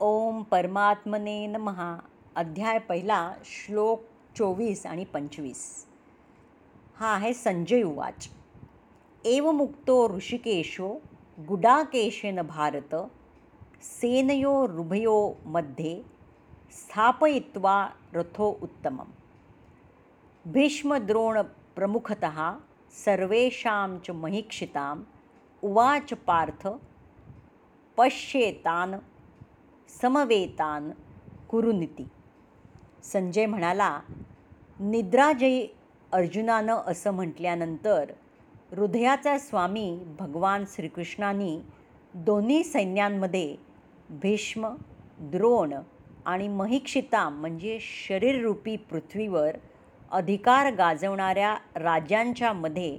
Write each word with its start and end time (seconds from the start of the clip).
ओम 0.00 0.42
परमात्मने 0.42 1.46
नमहा 1.46 1.98
अध्याय 2.36 2.78
पहिला 2.78 3.34
श्लोक 3.44 4.02
चोवीस 4.36 4.86
आणि 4.86 5.04
पंचवीस. 5.04 5.86
हा 6.96 7.14
आहे 7.14 7.34
संजय 7.34 7.82
उवाच. 7.82 8.28
एवमुक्तो 9.24 10.16
ऋषिकेशो 10.16 11.00
गुडाकेशेन 11.48 12.42
भारत 12.42 12.94
सेनयो 13.82 14.68
रुभयो 14.68 15.34
मध्ये 15.46 16.02
स्थापयित्वा 16.72 17.88
रथो 18.14 18.58
उत्तमं 18.62 19.04
भीष्मद्रोणप्रमुखतः 20.52 22.52
सर्वेषां 23.04 23.98
च 23.98 24.10
महीक्षिताम्. 24.10 25.02
उवाच 25.62 26.12
पार्थ 26.12 26.68
पश्येतान् 27.96 28.94
समवेतान 29.88 30.90
कुरुनिती. 31.48 32.06
संजय 33.04 33.46
म्हणाला 33.46 34.00
निद्राजयी 34.80 35.66
अर्जुनानं 36.12 36.80
असं 36.86 37.10
म्हटल्यानंतर 37.10 38.10
हृदयाचा 38.72 39.38
स्वामी 39.38 39.98
भगवान 40.18 40.64
श्रीकृष्णांनी 40.68 41.58
दोन्ही 42.14 42.64
सैन्यांमध्ये 42.64 43.56
भीष्म 44.10 44.74
द्रोण 45.20 45.74
आणि 46.26 46.48
महिक्षिता 46.48 47.28
म्हणजे 47.28 47.78
शरीररूपी 47.80 48.76
पृथ्वीवर 48.76 49.56
अधिकार 50.10 50.72
गाजवणाऱ्या 50.72 51.54
राजांच्या 51.76 52.52
मध्ये 52.52 52.98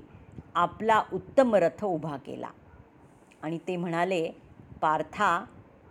आपला 0.56 1.02
उत्तम 1.14 1.56
रथ 1.56 1.84
उभा 1.86 2.18
केला. 2.18 2.50
आणि 3.42 3.58
ते 3.68 3.76
म्हणाले 3.76 4.30
पार्था 4.82 5.46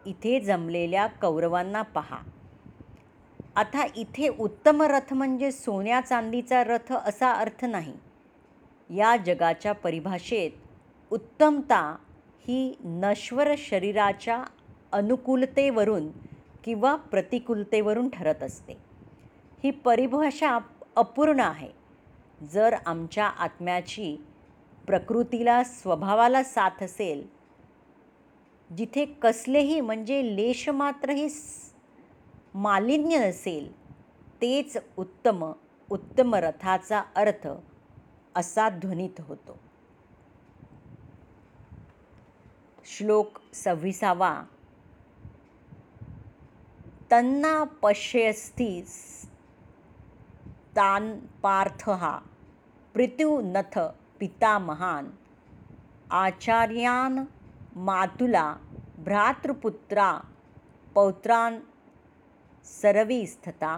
इथे 0.06 0.41
जमलेल्या 0.41 1.06
कौरवांना 1.06 1.83
पहा. 1.83 2.19
आता 3.56 3.84
इथे 3.97 4.28
उत्तम 4.28 4.83
रथ 4.83 5.14
म्हणजे 5.14 5.53
सोन्या 5.53 6.00
चांदीचा 6.00 6.64
रथ 6.64 6.92
असा 6.92 7.33
अर्थ 7.33 7.64
नाही. 7.64 7.92
या 8.91 9.17
जगाच्या 9.17 9.72
परिभाषेत 9.72 10.50
उत्तमता 11.11 11.97
ही 12.48 12.78
नश्वर 12.84 13.48
शरीराच्या 13.58 14.45
अनुकूलतेवरून 14.92 16.08
किंवा 16.64 16.95
प्रतिकूलतेवरून 16.97 18.08
ठरत 18.08 18.42
असते. 18.42 18.73
ही 19.64 19.70
परिभाषा 19.70 20.58
अपूर्ण 20.97 21.41
आहे. 21.41 21.70
जर 22.52 22.77
आमच्या 22.86 23.27
आत्म्याची 23.27 24.25
प्रकृतीला 24.86 25.64
स्वभावाला 25.64 26.42
साथ 26.42 26.83
असेल 26.83 27.36
जिथे 28.75 29.05
कसलेही 29.05 29.81
म्हणजे 29.81 30.36
लेशमात्रही 30.36 31.28
मालिन्य 32.55 33.28
नसेल 33.28 33.77
तेच 34.42 34.77
उत्तम 34.97 35.53
उत्तम 35.91 36.34
रथाचा 36.34 37.03
अर्थ 37.17 37.48
असा 38.34 38.69
ध्वनित 38.69 39.20
होतो. 39.20 39.58
श्लोक 42.84 43.39
सव्वीसावा. 43.55 44.42
तन्ना 47.11 47.64
पश्यस्ती 47.64 48.83
तान 50.77 51.19
पार्थ 51.42 51.91
हा 51.91 52.19
पृथ्वीनथ 52.95 53.78
पिता 54.20 54.58
महान 54.58 55.11
आचार्यान 56.11 57.25
मातुला 57.77 58.56
भ्रातृपुत्रा 58.98 60.19
पौत्रान 60.94 61.58
सरवीस्थता 62.64 63.77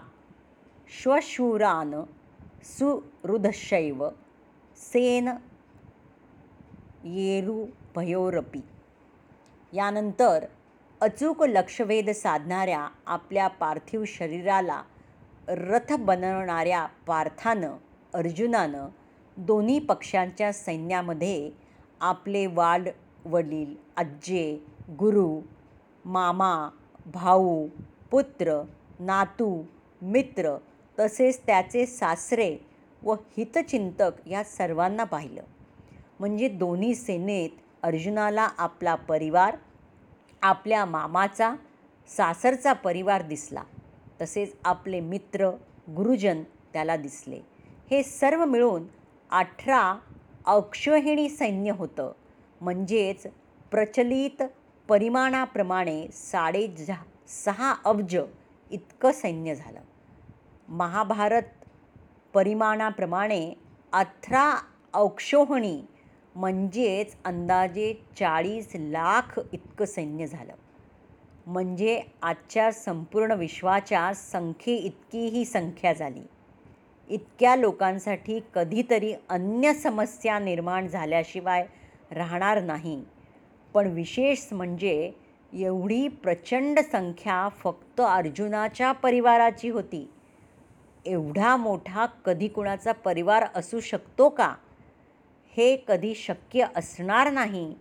श्वशूरान 0.89 1.95
सुहृदशैव 2.65 4.09
सेन 4.77 5.29
येरुभयोरपी. 7.05 8.61
यानंतर 9.73 10.45
अचूक 11.01 11.43
लक्षवेध 11.43 12.11
साधणाऱ्या 12.11 12.89
आपल्या 13.07 13.49
पार्थिव 13.49 14.05
शरीराला 14.07 14.83
रथ 15.49 15.93
बनवणाऱ्या 15.93 16.87
पार्थानं 17.07 17.77
अर्जुनानं 18.15 18.89
दोन्ही 19.37 19.79
पक्षांच्या 19.79 20.53
सैन्यामध्ये 20.53 21.51
आपले 22.01 22.47
वाढ 22.47 22.89
वडील 23.25 23.75
आज्जे 23.97 24.59
गुरु 24.91 25.41
मामा 26.05 26.71
भाऊ 27.15 27.69
पुत्र 28.11 28.63
नातू 29.01 29.63
मित्र 30.03 30.57
तसेच 30.99 31.41
त्याचे 31.47 31.87
सासरे 31.87 32.57
व 33.03 33.13
हितचिंतक 33.13 34.29
या 34.29 34.45
सर्वांना 34.45 35.05
पाहिलं. 35.05 35.43
म्हणजे 36.21 36.49
दोन्ही 36.49 36.95
सेनेत 36.95 37.51
अर्जुनाला 37.83 38.49
आपला 38.59 38.95
परिवार 38.95 39.57
आपल्या 40.43 40.85
मामाचा 40.85 41.55
सासरचा 42.09 42.73
परिवार 42.73 43.23
दिसला. 43.23 43.63
तसेच 44.21 44.57
आपले 44.65 45.01
मित्र 45.01 45.51
गुरुजन 45.97 46.43
त्याला 46.73 46.97
दिसले. 46.97 47.41
हे 47.91 48.03
सर्व 48.03 48.45
मिळून 48.45 48.83
अठरा 49.31 49.99
अक्षहिणी 50.47 51.29
सैन्य 51.29 51.71
होतं. 51.71 52.13
म्हणजेच 52.61 53.27
प्रचलित 53.71 54.43
परिमाणाप्रमाणे 54.89 56.07
साडे 56.13 56.67
सहा 57.29 57.75
अब्ज 57.85 58.17
इतकं 58.71 59.13
सैन्य 59.13 59.55
झालं. 59.55 59.81
महाभारत 60.69 61.43
परिमाणाप्रमाणे 62.35 63.55
अठरा 63.93 64.55
औक्षोहणी 64.95 65.81
म्हणजेच 66.35 67.17
अंदाजे 67.25 67.95
चाळीस 68.19 68.69
लाख 68.75 69.41
इतकं 69.53 69.85
सैन्य 69.85 70.27
झालं. 70.27 70.53
म्हणजे 71.47 72.03
आजच्या 72.23 72.73
संपूर्ण 72.73 73.33
विश्वाच्या 73.33 74.15
संख्ये 74.15 74.75
इतकी 74.75 75.27
ही 75.27 75.45
संख्या 75.45 75.93
झाली. 75.93 76.23
इतक्या 77.09 77.57
लोकांसाठी 77.57 78.41
कधीतरी 78.55 79.15
अन्य 79.29 79.75
समस्या 79.75 80.39
निर्माण 80.39 80.87
झाल्याशिवाय 80.87 81.67
राहणार 82.11 82.63
नाही. 82.63 83.05
पण 83.75 83.87
विशेष 83.87 84.53
म्हणजे 84.53 85.13
एवढी 85.53 86.09
प्रचंड 86.09 86.81
संख्या 86.81 87.49
फक्त 87.49 88.01
अर्जुनाच्या 88.01 88.93
परिवाराची 88.93 89.69
होती. 89.69 90.11
एवढा 91.07 91.57
मोठा 91.57 92.07
कधी 92.07 92.49
कुणाचा 92.49 92.93
परिवार 92.93 93.45
असू 93.55 93.81
शकतो 93.81 94.29
का? 94.29 94.55
हे 95.57 95.85
कधी 95.89 96.15
शक्य 96.15 96.67
असणार 96.77 97.31
नाही 97.31 97.75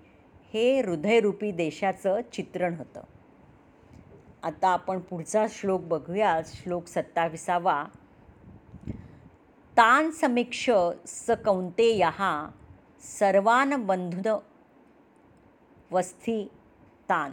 हे 0.54 0.82
हृदयरूपी 0.82 1.52
देशाचं 1.52 2.20
चित्रण 2.34 2.74
होतं. 2.74 3.02
आता 4.44 4.68
आपण 4.68 5.00
पुढचा 5.00 5.46
श्लोक 5.50 5.82
बघूया. 5.82 6.42
श्लोक 6.46 6.88
सत्ताविसावा. 6.88 7.86
तान 9.78 10.12
समीक्ष 10.12 10.70
स 11.08 11.32
कौंतेयहा 11.46 12.48
सर्वान 13.02 13.86
बंधुन 13.86 14.38
वस्थी 15.92 16.44
तान 17.10 17.32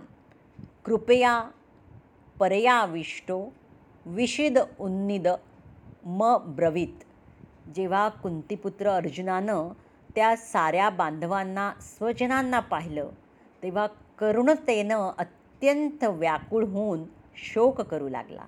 कृपया 0.84 1.50
परयाविष्टो 2.40 3.52
विषिद 4.06 4.58
उन्निद 4.78 5.28
म 6.06 6.36
ब्रवीत। 6.56 7.04
जेव्हा 7.74 8.08
कुंतीपुत्र 8.08 8.88
अर्जुनानं 8.88 9.68
त्या 10.14 10.36
साऱ्या 10.36 10.90
बांधवांना 10.90 11.72
स्वजनांना 11.80 12.60
पाहिलं 12.60 13.08
तेव्हा 13.62 13.86
करुणतेनं 14.18 15.10
अत्यंत 15.18 16.04
व्याकुळ 16.04 16.64
होऊन 16.64 17.04
शोक 17.36 17.80
करू 17.80 18.08
लागला. 18.08 18.44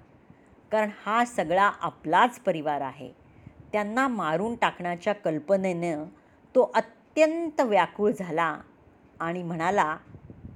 कारण 0.71 0.91
हा 1.07 1.25
सगळा 1.25 1.71
आपलाच 1.81 2.41
परिवार 2.41 2.81
आहे. 2.81 3.13
त्यांना 3.73 4.09
मारून 4.09 4.55
टाकण्याच्या 4.55 5.13
कल्पनेनं 5.13 6.05
तो 6.55 6.71
अत्यंत 6.75 6.93
अत्यंत 7.17 7.61
व्याकुळ 7.61 8.11
झाला 8.11 8.61
आणि 9.21 9.43
म्हणाला 9.43 9.97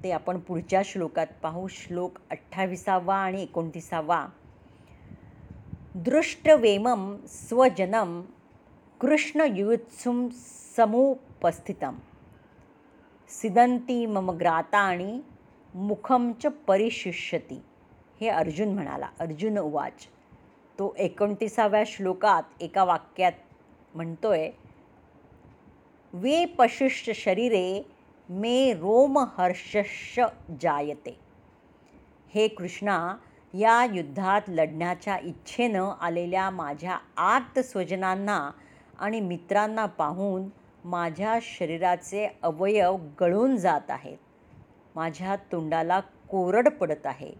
ते 0.03 0.11
आपण 0.11 0.39
पुढच्या 0.39 0.81
श्लोकात 0.85 1.27
पाहू. 1.41 1.67
श्लोक 1.67 2.11
अठ्ठावीसावा 2.31 3.15
आणि 3.15 3.41
एकोणतीसावा. 3.43 4.27
दृष्टवेमं 5.95 7.17
स्वजनं 7.27 8.21
कृष्णयुत्सुम 8.99 10.27
समुपस्थितं 10.77 11.93
सिदंती 13.29 14.05
मम 14.05 14.31
ग्राता 14.31 14.77
आणि 14.77 15.21
मुखम 15.75 16.31
च 16.31 16.45
परिशिष्यती. 16.45 17.61
हे 18.21 18.27
अर्जुन 18.27 18.73
म्हणाला. 18.73 19.09
अर्जुन 19.19 19.57
उवाच. 19.57 20.07
तो 20.79 20.95
एकोणतीसाव्या 20.97 21.83
श्लोकात 21.87 22.43
एका 22.59 22.83
वाक्यात 22.83 23.31
म्हणतोय 23.95 24.51
वे 26.13 26.45
शरीरे 27.15 27.85
मे 28.29 28.73
रोमहर्षश 28.73 30.19
जायते. 30.61 31.19
हे 32.33 32.47
कृष्णा 32.47 33.15
या 33.53 33.87
युद्धात 33.93 34.41
लढण्याच्या 34.47 35.17
इच्छेनं 35.17 35.93
आलेल्या 36.01 36.49
माझ्या 36.49 36.97
आत 37.17 37.59
स्वजनांना 37.59 38.51
आणि 38.99 39.21
मित्रांना 39.21 39.85
पाहून 39.85 40.49
माझ्या 40.85 41.39
शरीराचे 41.41 42.27
अवयव 42.41 42.97
गळून 43.19 43.57
जात 43.57 43.91
आहेत. 43.91 44.17
माझ्या 44.95 45.35
तोंडाला 45.35 45.99
कोरड 45.99 46.69
पडत 46.69 47.07
आहे. 47.07 47.31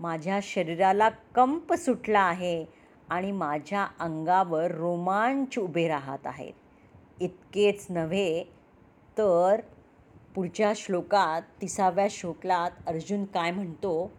माझ्या 0.00 0.38
शरीराला 0.42 1.08
कंप 1.08 1.74
सुटला 1.74 2.20
आहे 2.20 2.64
आणि 3.08 3.32
माझ्या 3.32 3.86
अंगावर 4.00 4.70
रोमांच 4.70 5.58
उभे 5.58 5.88
राहत 5.88 6.26
आहेत. 6.26 6.52
इतकेच 7.20 7.86
नव्हे 7.90 8.44
तर 9.18 9.60
पुढच्या 10.34 10.72
श्लोकात 10.76 11.42
तिसाव्या 11.62 12.06
श्लोकात 12.10 12.70
अर्जुन 12.86 13.24
काय 13.24 13.50
म्हणतो? 13.50 14.10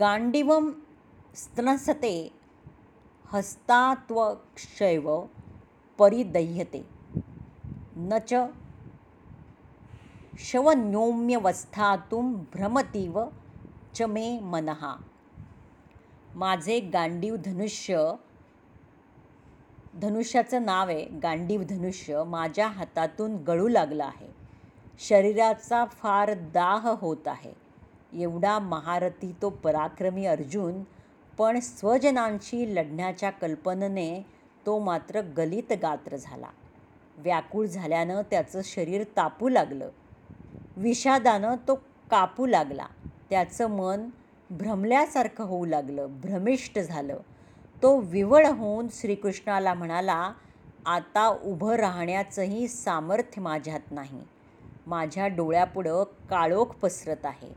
गांडिवम 0.00 0.70
स्तनसते 1.34 2.32
हस्तात्वक्षैव 3.32 5.20
परिदह्यते। 5.98 6.86
न 7.96 8.18
च 8.28 8.34
शवन्योम्यवस्थातुं 10.38 12.32
भ्रमतीव 12.32 13.24
च 13.94 14.02
मे 14.02 14.38
मनहा 14.38 14.96
माझे 16.34 16.80
गांडीव 16.80 17.36
धनुष्य 17.36 18.12
धनुष्याचं 20.00 20.64
नाव 20.64 20.88
आहे 20.88 21.04
गांडीव 21.04 21.62
धनुष्य 21.62 22.22
माझ्या 22.26 22.66
हातातून 22.66 23.36
गळू 23.36 23.68
लागलं 23.68 24.04
आहे. 24.04 24.26
शरीराचा 24.98 25.84
फार 25.84 26.34
दाह 26.34 26.88
होत 27.00 27.28
आहे. 27.28 27.52
एवढा 28.12 28.58
महारथी 28.58 29.34
तो 29.42 29.50
पराक्रमी 29.50 30.26
अर्जुन 30.26 30.82
पण 31.38 31.60
स्वजनांशी 31.60 32.74
लढण्याच्या 32.74 33.30
कल्पनेने 33.30 34.26
तो 34.66 34.78
मात्र 34.78 35.20
गलित 35.20 35.72
गात्र 35.82 36.16
झाला. 36.16 36.48
व्याकुळ 37.16 37.66
झाल्यानं 37.66 38.22
त्याचं 38.30 38.60
शरीर 38.64 39.04
तापू 39.16 39.48
लागलं. 39.48 39.88
विषादानं 40.76 41.54
तो 41.68 41.74
कापू 42.10 42.46
लागला. 42.46 42.86
त्याचं 43.30 43.66
मन 43.66 44.08
भ्रमल्यासारखं 44.50 45.44
होऊ 45.44 45.64
लागलं 45.64 46.06
भ्रमिष्ट 46.20 46.78
झालं. 46.78 47.16
तो 47.82 48.00
विवळ 48.00 48.46
होऊन 48.46 48.88
श्रीकृष्णाला 48.92 49.74
म्हणाला 49.74 50.32
आता 50.86 51.28
उभं 51.28 51.74
राहण्याचंही 51.74 52.68
सामर्थ्य 52.68 53.40
माझ्यात 53.42 53.80
नाही. 53.90 54.22
माझ्या 54.86 55.28
डोळ्यापुढं 55.28 56.04
काळोख 56.30 56.66
पसरत 56.66 57.26
आहे. 57.26 57.52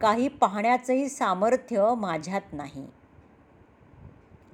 काही 0.00 0.28
पाहण्याचंही 0.28 1.08
सामर्थ्य 1.08 1.94
माझ्यात 1.98 2.52
नाही. 2.52 2.86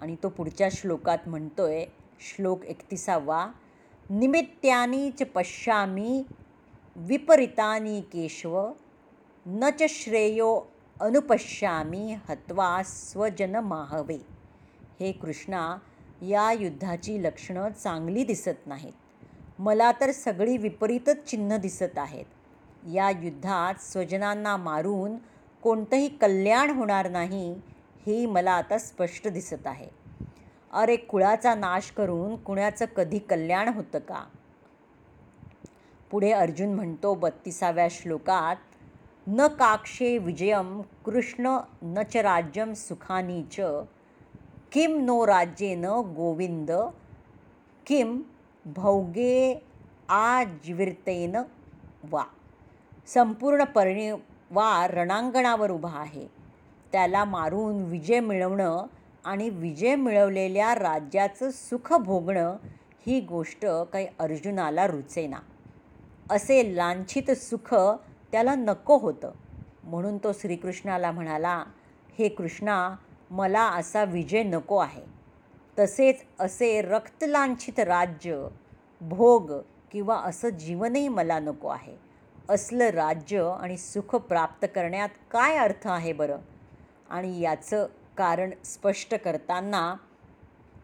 आणि 0.01 0.17
तो 0.23 0.29
पुढच्या 0.29 0.69
श्लोकात 0.73 1.29
म्हणतोय 1.29 1.85
श्लोक 2.21 2.65
एकतीसावा 2.65 3.49
निमित्त्यानीच 4.11 5.19
च 5.19 5.23
पश्यामी 5.23 6.23
विपरीतानी 6.97 8.01
केशव 8.01 8.73
न 9.47 9.71
च 9.71 9.83
श्रेयो 9.89 10.61
अनुपश्यामी 11.01 12.17
हत्वा 12.29 12.83
स्वजन 12.83 13.57
माहवे 13.57 14.38
हे 15.01 15.13
कृष्णा 15.13 15.77
या 16.23 16.53
युद्धाची 16.53 17.23
लक्षणं 17.23 17.69
चांगली 17.73 18.25
दिसत 18.25 18.67
नाहीत. 18.67 18.93
मला 19.59 19.93
तर 19.93 20.11
सगळी 20.11 20.57
विपरीतच 20.57 21.25
चिन्ह 21.25 21.57
दिसत 21.57 21.99
आहेत. 21.99 22.25
या 22.93 23.11
युद्धात 23.11 23.81
स्वजनांना 23.81 24.57
मारून 24.57 25.17
कोणतंही 25.63 26.09
कल्याण 26.09 26.71
होणार 26.71 27.11
नाही 27.11 27.53
हे 28.07 28.27
मला 28.27 28.53
आता 28.53 28.79
स्पष्ट 28.79 29.29
दिसत 29.29 29.67
आहे. 29.67 29.89
अरे 30.73 30.97
कुळाचा 30.97 31.55
नाश 31.55 31.91
करून 31.91 32.37
कुणाचं 32.37 32.85
कधी 32.85 33.19
कल्याण 33.19 33.69
होतं 33.69 33.99
का? 33.99 34.25
पुढे 36.11 36.31
अर्जुन 36.31 36.69
म्हणतो 36.69 37.15
बत्तीसाव्या 37.15 37.89
श्लोकात 37.91 38.57
न 39.27 39.47
काक्षे 39.47 40.19
विजयम 40.19 40.81
कृष्ण 41.07 41.59
न 41.83 42.03
च 42.03 42.17
राज्यम 42.17 42.73
सुखानी 42.73 43.43
च 43.43 43.61
किम 44.73 45.05
नो 45.05 45.27
राज्येन 45.27 45.85
गोविंद 46.17 46.71
किम 47.87 48.23
भौगे 48.67 49.63
आजीविरतेन 50.09 51.37
वा. 52.11 52.25
संपूर्ण 53.07 53.65
परिवार 53.65 54.95
रणांगणावर 54.95 55.71
उभा 55.71 55.99
आहे. 55.99 56.27
त्याला 56.93 57.25
मारून 57.25 57.85
विजय 57.85 58.21
मिळवणं 58.21 58.87
आणि 59.25 59.49
विजय 59.49 59.95
मिळवलेल्या 59.95 60.75
राज्याचं 60.75 61.51
सुख 61.51 61.93
भोगणं 61.93 62.57
ही 63.07 63.21
गोष्ट 63.21 63.67
काही 63.67 64.07
अर्जुनाला 64.19 64.87
रुचेना. 64.87 65.39
असे 66.31 66.77
लांछित 66.77 67.31
सुख 67.31 67.75
त्याला 68.33 68.55
नको 68.55 68.99
होतं. 68.99 69.31
म्हणून 69.85 70.19
तो 70.19 70.33
श्रीकृष्णाला 70.33 71.11
म्हणाला 71.11 71.65
हे 72.19 72.29
कृष्णा 72.29 72.97
मला 73.31 73.63
असा 73.63 74.05
विजय 74.05 74.43
नको 74.43 74.77
आहे. 74.77 75.03
तसेच 75.79 76.25
असे 76.39 76.83
रक्तलांछित 76.83 77.79
राज्य 77.81 78.49
भोग 79.01 79.53
किंवा 79.93 80.17
असं 80.17 80.49
जीवनही 80.49 81.09
मला 81.09 81.39
नको 81.39 81.69
आहे. 81.69 81.97
असलं 82.49 82.89
राज्य 82.89 83.53
आणि 83.61 83.79
सुख 83.79 84.15
प्राप्त 84.17 84.67
करण्यात 84.75 85.09
काय 85.31 85.57
अर्थ 85.57 85.87
आहे 85.89 86.13
बरं? 86.13 86.39
आणि 87.11 87.41
याचं 87.41 87.87
कारण 88.17 88.51
स्पष्ट 88.65 89.15
करताना 89.15 89.95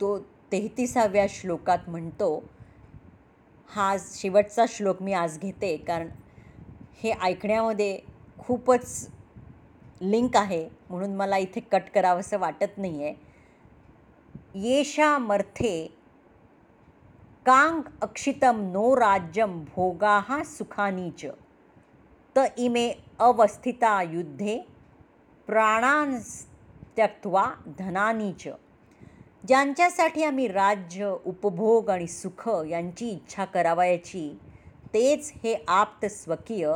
तो 0.01 0.19
तेहतीसाव्या 0.53 1.27
श्लोकात 1.29 1.79
म्हणतो 1.89 2.45
हा 3.69 3.97
शेवटचा 4.01 4.65
श्लोक 4.69 5.03
मी 5.03 5.13
आज 5.13 5.39
घेते 5.39 5.77
कारण 5.77 6.09
हे 7.03 7.13
ऐकण्यामध्ये 7.23 7.99
खूपच 8.39 9.09
लिंक 10.11 10.37
आहे 10.37 10.69
म्हणून 10.91 11.15
मला 11.17 11.37
इथे 11.37 11.61
कट 11.73 11.89
करावंसं 11.95 12.39
वाटत 12.39 12.79
नाही 12.79 13.05
आहे 13.05 13.15
येषामर्थे 14.55 15.77
कांग 17.47 17.81
अक्षितम 18.03 18.61
नो 18.73 18.95
राज्यम 18.97 19.59
भोगाहा 19.75 20.43
सुखानी 20.45 21.11
च 21.19 21.31
त 22.37 22.47
इमे 22.57 22.91
अवस्थिता 23.21 24.01
युद्धे 24.03 24.59
प्राणां 25.49 26.19
त्यक्त्वा 26.97 27.45
धनानी 27.79 28.33
च 28.41 28.49
ज्यांच्यासाठी 29.47 30.23
आम्ही 30.25 30.47
राज्य 30.49 31.15
उपभोग 31.27 31.91
आणि 31.91 32.07
सुख 32.07 32.49
यांची 32.69 33.09
इच्छा 33.09 33.45
करावयाची 33.45 34.29
तेच 34.95 35.33
हे 35.45 35.55
आप्त 35.69 36.07
स्वकीय 36.07 36.73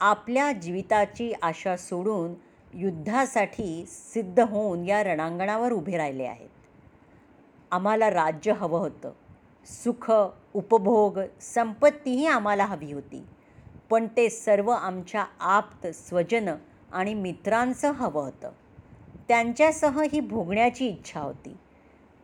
आपल्या 0.00 0.50
जीविताची 0.52 1.32
आशा 1.42 1.76
सोडून 1.76 2.34
युद्धासाठी 2.74 3.84
सिद्ध 3.88 4.40
होऊन 4.40 4.84
या 4.84 5.02
रणांगणावर 5.02 5.72
उभे 5.72 5.96
राहिले 5.96 6.24
आहेत. 6.24 6.48
आम्हाला 7.70 8.10
राज्य 8.10 8.52
हवं 8.52 8.78
होतं. 8.78 9.12
सुख 9.66 10.12
उपभोग 10.54 11.18
संपत्तीही 11.40 12.26
आम्हाला 12.26 12.64
हवी 12.64 12.92
होती. 12.92 13.24
पण 13.90 14.06
ते 14.16 14.30
सर्व 14.30 14.70
आमच्या 14.70 15.24
आप्त 15.40 15.86
स्वजन 15.86 16.54
आणि 16.92 17.14
मित्रांचं 17.14 17.90
हवं 17.90 18.22
होतं. 18.22 18.50
त्यांच्यासह 19.28 20.02
ही 20.12 20.20
भोगण्याची 20.20 20.88
इच्छा 20.88 21.20
होती. 21.20 21.56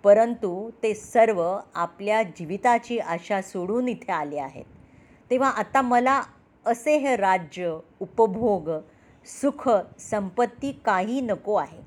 परंतु 0.03 0.71
ते 0.83 0.95
सर्व 0.95 1.59
आपल्या 1.75 2.23
जीविताची 2.23 2.99
आशा 2.99 3.43
सोडून 3.43 3.89
इथे 3.89 4.13
आले 4.13 4.39
आहेत. 4.39 4.65
तेव्हा 5.31 5.51
आता 5.51 5.83
मला 5.83 6.23
असे 6.67 6.97
हे 6.97 7.17
राज्य 7.17 7.79
उपभोग 8.01 8.71
सुख 9.27 9.69
संपत्ती 9.99 10.73
काही 10.85 11.21
नको 11.21 11.55
आहे. 11.55 11.81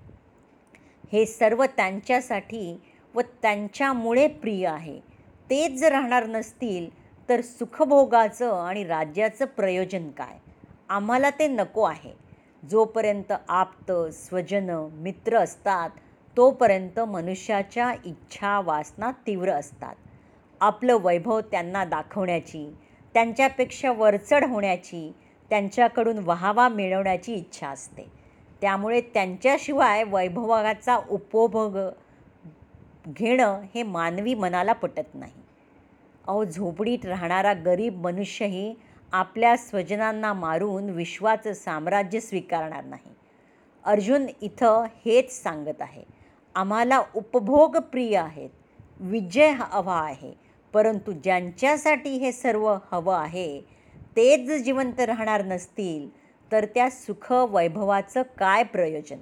हे 1.12 1.26
सर्व 1.26 1.66
त्यांच्यासाठी 1.66 2.80
व 3.16 3.22
त्यांच्यामुळे 3.42 4.28
प्रिय 4.28 4.68
आहे. 4.68 5.00
तेच 5.50 5.80
जर 5.80 5.92
राहणार 5.92 6.26
नसतील 6.26 6.90
तर 7.30 7.42
सुखभोगाचं 7.42 8.52
आणि 8.54 8.84
राज्याचं 8.84 9.46
प्रयोजन 9.46 10.10
काय? 10.10 10.38
आम्हाला 10.90 11.30
ते 11.30 11.48
नको 11.48 11.84
आहे. 11.84 12.14
जोपर्यंत 12.70 13.34
आप्त 13.50 13.92
स्वजन 14.14 14.70
मित्र 14.94 15.38
असतात 15.38 15.90
तोपर्यंत 16.38 17.00
मनुष्याच्या 17.00 17.94
इच्छा 18.06 18.60
वासना 18.60 19.12
तीव्र 19.12 19.52
असतात. 19.52 19.96
आपलं 20.62 20.98
वैभव 21.02 21.40
त्यांना 21.42 21.86
दाखवण्याची 21.86 22.76
त्यांच्यापेक्षा 23.14 23.92
वरचढ 23.92 24.44
होण्याची 24.44 25.12
त्यांच्याकडून 25.50 26.18
वाहवा 26.20 26.68
मिळवण्याची 26.70 27.34
इच्छा 27.34 27.68
असते. 27.68 28.08
त्यामुळे 28.62 29.02
त्यांच्याशिवाय 29.02 30.04
वैभवाचा 30.04 30.98
उपभोग 31.10 31.78
घेणं 33.08 33.62
हे 33.76 33.84
मानवी 33.84 34.34
मनाला 34.34 34.74
पटत 34.74 35.16
नाही. 35.16 35.42
अहो 36.28 36.44
झोपडीत 36.44 37.06
राहणारा 37.06 37.54
गरीब 37.66 38.02
मनुष्यही 38.02 38.74
आपल्या 39.12 39.56
स्वजनांना 39.58 40.34
मारून 40.34 40.90
विश्वाचं 40.90 41.54
साम्राज्य 41.54 42.20
स्वीकारणार 42.20 42.84
नाही. 42.84 43.14
अर्जुन 43.86 44.28
इथं 44.42 44.86
हेच 45.06 45.32
सांगत 45.44 45.82
आहे. 45.82 46.04
आम्हाला 46.56 47.02
उपभोग 47.16 47.78
प्रिय 47.92 48.18
आहेत 48.18 48.50
विजय 49.00 49.50
हवा 49.50 50.00
आहे 50.00 50.34
परंतु 50.74 51.12
ज्यांच्यासाठी 51.12 52.10
हे 52.18 52.32
सर्व 52.32 52.68
हवं 52.92 53.16
आहे 53.16 53.79
तेच 54.16 54.64
जिवंत 54.64 55.00
राहणार 55.00 55.46
नसतील 55.46 56.10
तर 56.52 56.66
त्या 56.66 56.90
सुख 56.90 57.32
वैभवाचं 57.32 58.22
काय 58.22 58.64
प्रयोजन? 58.64 59.18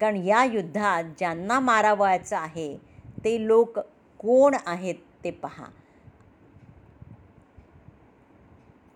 कारण 0.00 0.16
या 0.16 0.44
युद्धात 0.44 1.04
ज्यांना 1.04 1.60
मारावयाचं 1.60 2.36
आहे 2.36 2.76
ते 3.24 3.46
लोक 3.46 3.78
कोण 4.18 4.56
आहेत 4.66 4.94
ते 5.24 5.30
पहा. 5.30 5.66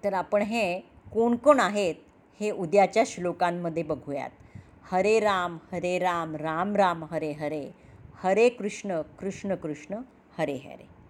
तर 0.04 0.12
आपण 0.12 0.42
हे 0.42 0.80
कोण 1.12 1.36
कोण 1.36 1.60
आहेत 1.60 1.94
हे 2.40 2.50
उद्याच्या 2.50 3.02
श्लोकांमध्ये 3.06 3.82
बघूयात. 3.82 4.30
हरे 4.82 5.20
राम 5.20 5.58
हरे 5.72 5.98
राम 5.98 6.36
राम 6.36 6.76
राम 6.76 7.04
हरे 7.04 7.32
हरे. 7.32 7.70
हरे 8.14 8.48
कृष्ण 8.48 9.00
कृष्ण 9.00 9.54
कृष्ण 9.54 9.94
हरे 10.38 10.56
हरे. 10.56 10.93